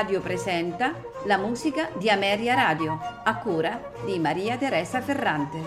[0.00, 0.94] Radio presenta
[1.26, 5.58] la musica di Ameria Radio, a cura di Maria Teresa Ferrante.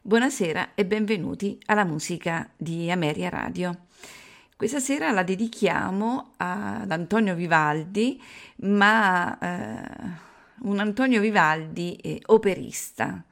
[0.00, 3.80] Buonasera e benvenuti alla musica di Ameria Radio.
[4.56, 8.18] Questa sera la dedichiamo ad Antonio Vivaldi,
[8.60, 10.08] ma eh,
[10.62, 13.24] un Antonio Vivaldi eh, operista.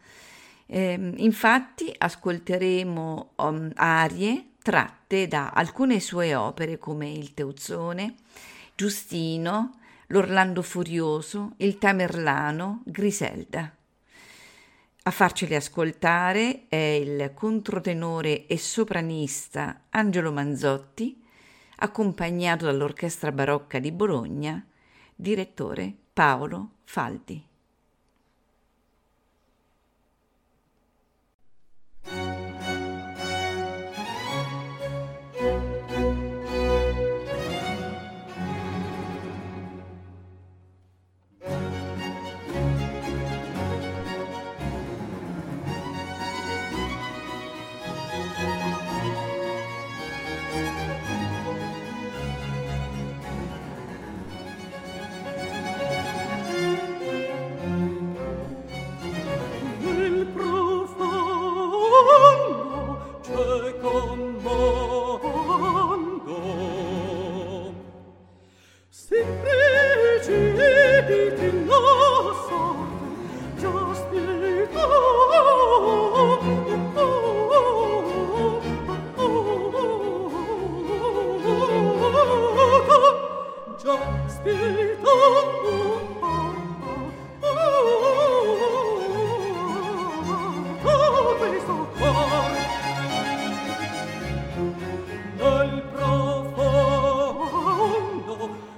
[0.71, 8.17] Eh, infatti ascolteremo um, arie tratte da alcune sue opere come il Teuzzone,
[8.75, 13.75] Giustino, l'Orlando Furioso, il Tamerlano, Griselda.
[15.05, 21.25] A farceli ascoltare è il controtenore e sopranista Angelo Manzotti,
[21.77, 24.63] accompagnato dall'Orchestra Barocca di Bologna,
[25.15, 27.48] direttore Paolo Faldi.
[98.49, 98.78] know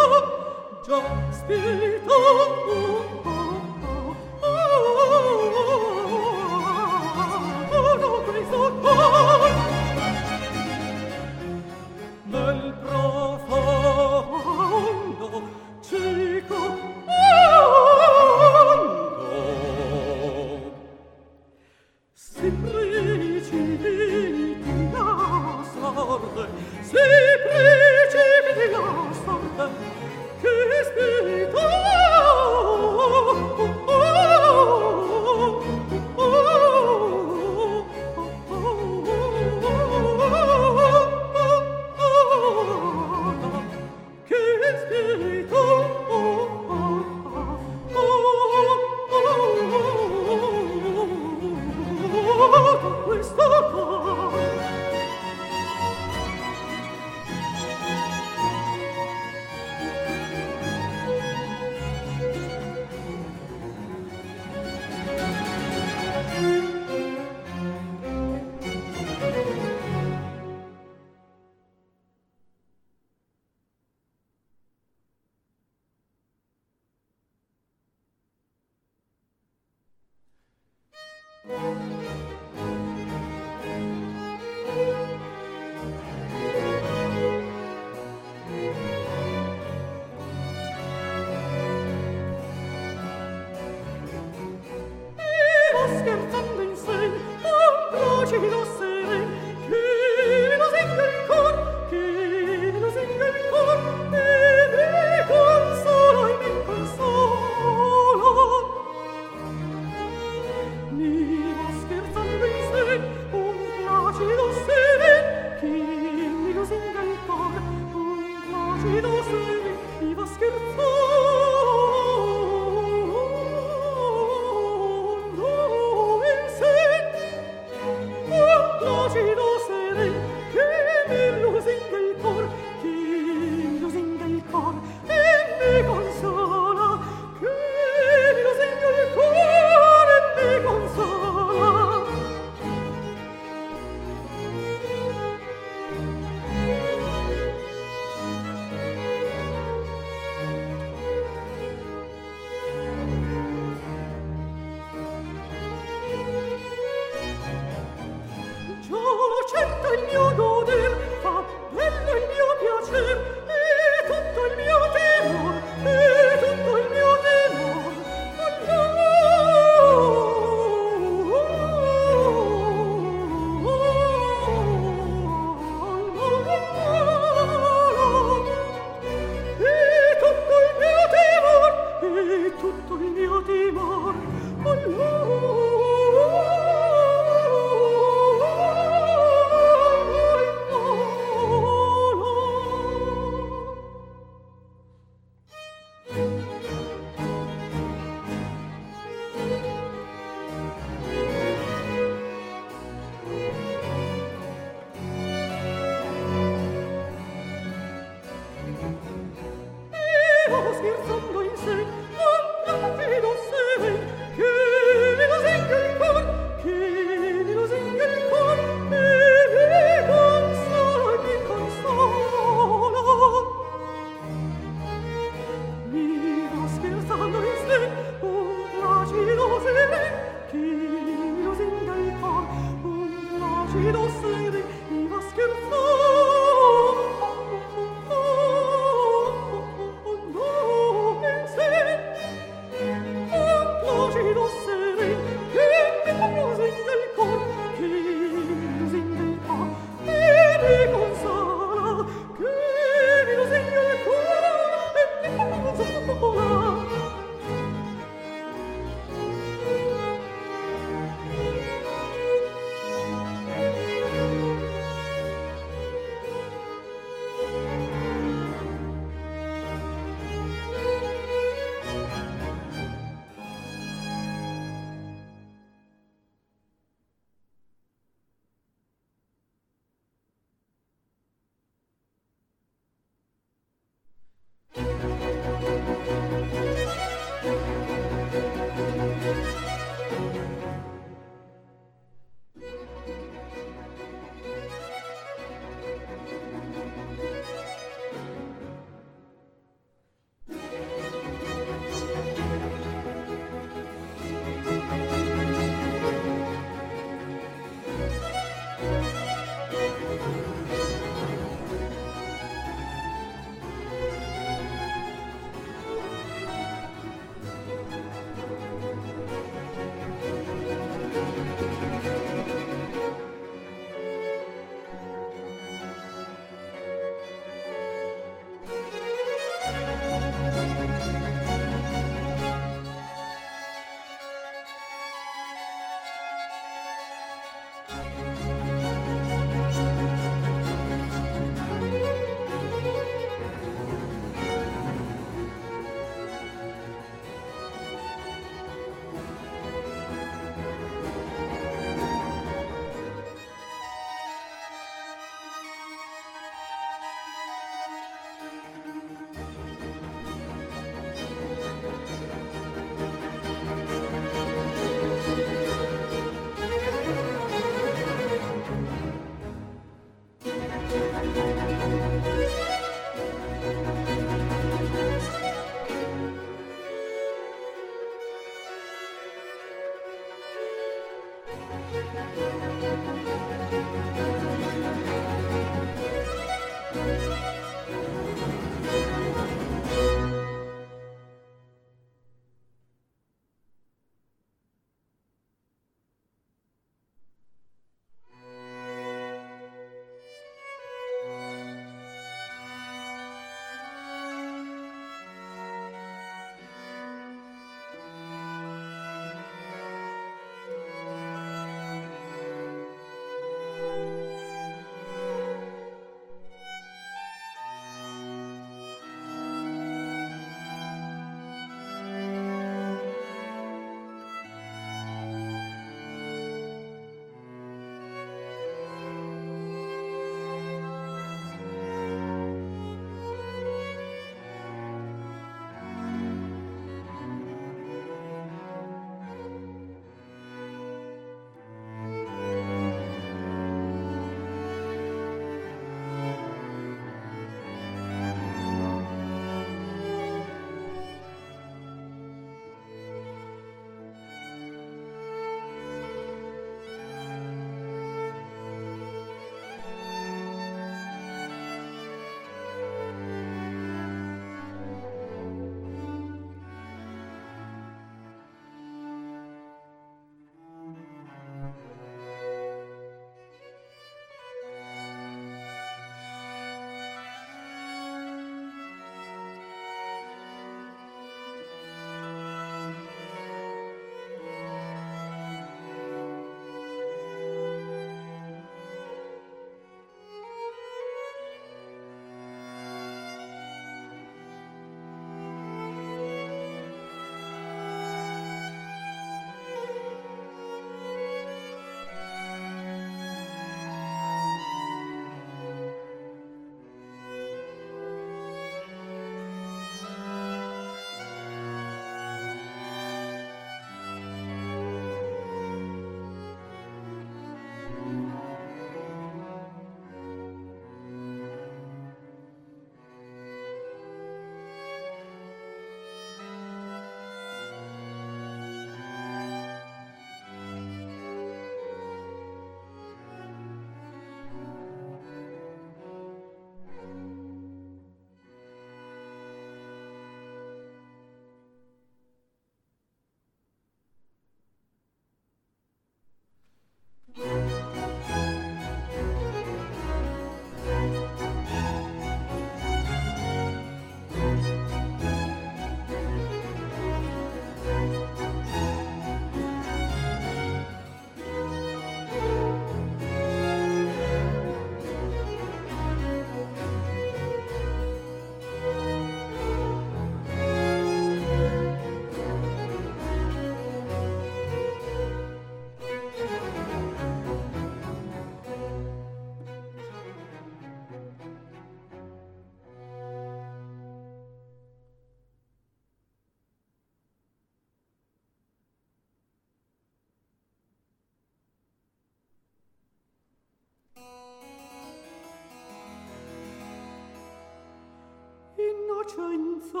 [599.34, 600.00] coscienza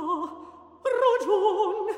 [0.84, 1.91] ragion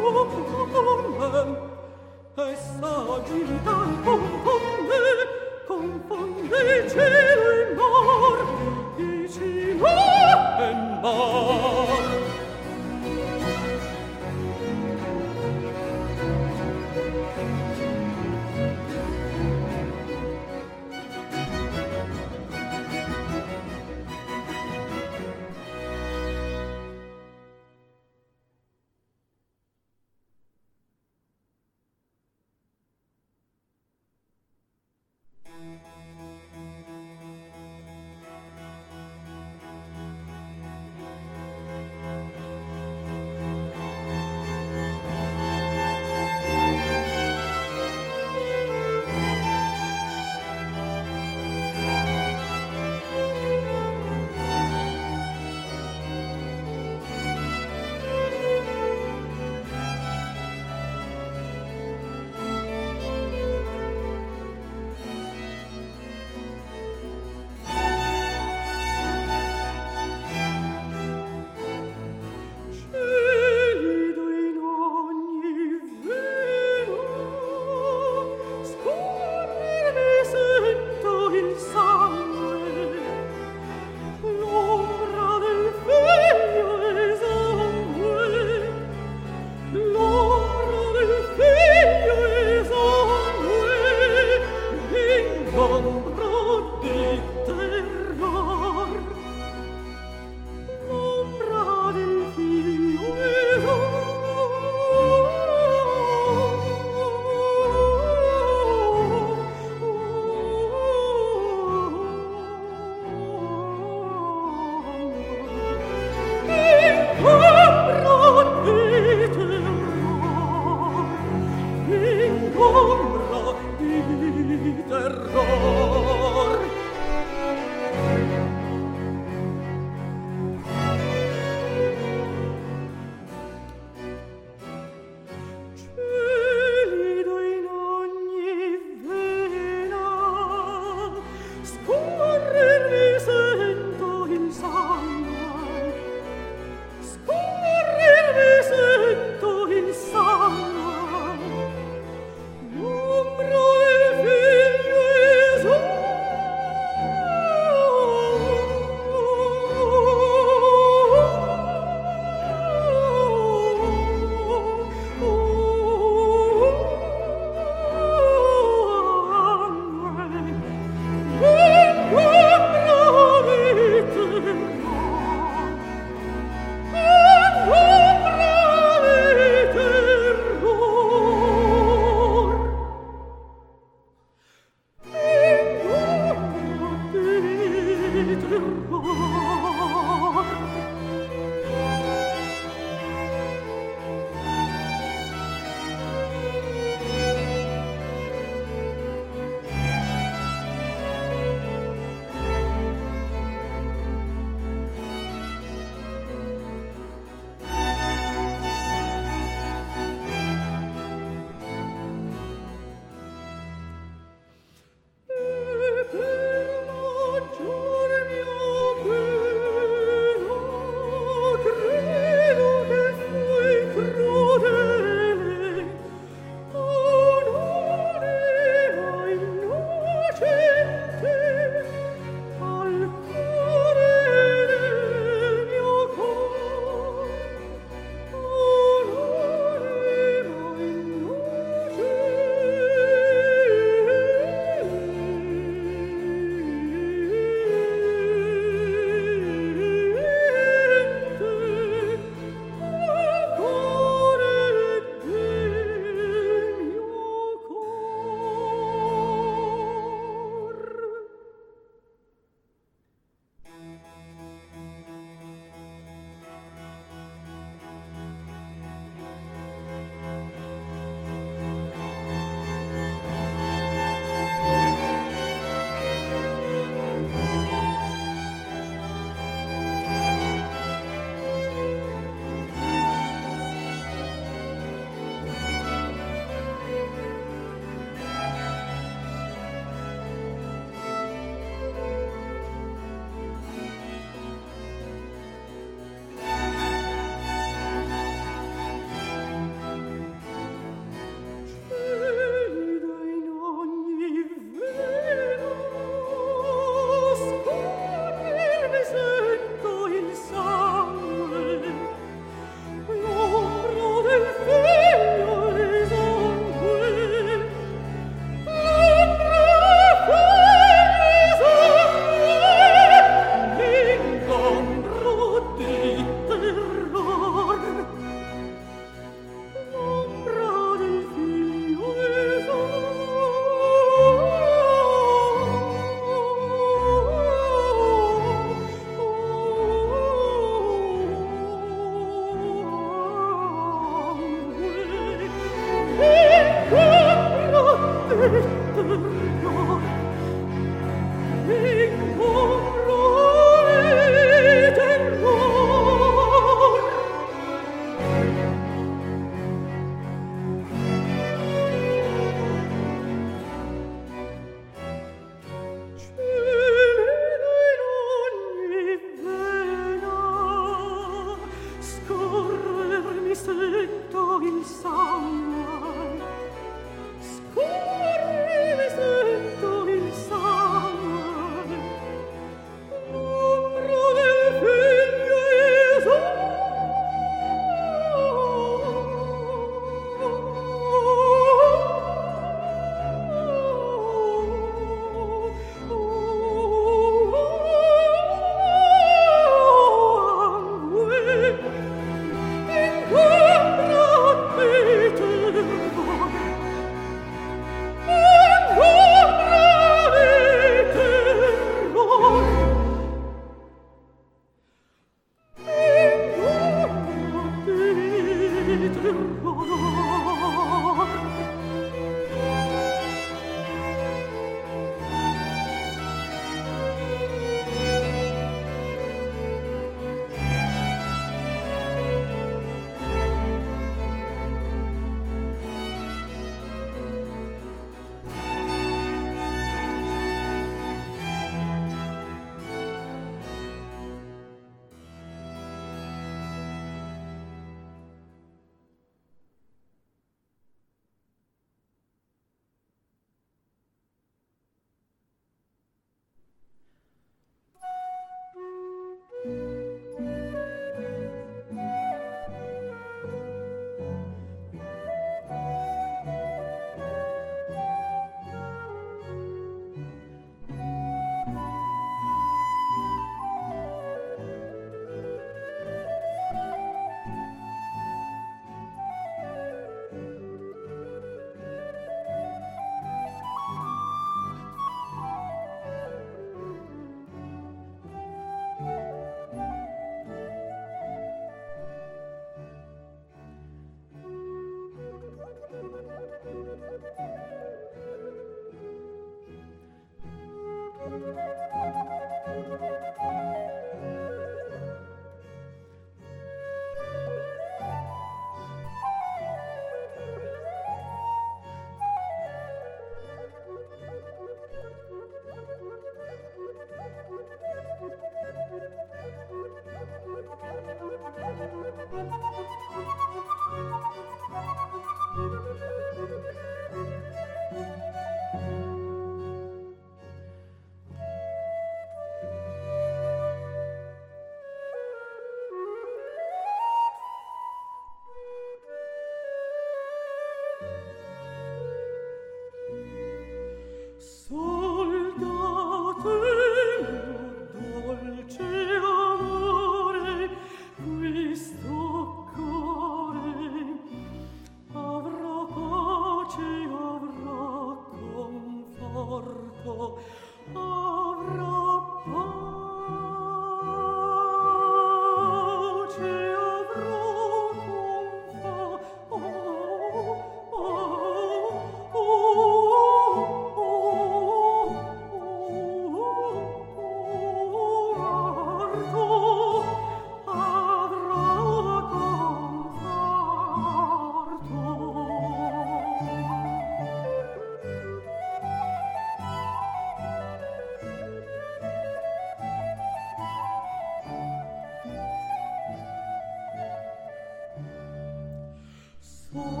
[599.73, 600.00] for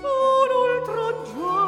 [0.00, 1.67] Sono oltraggiato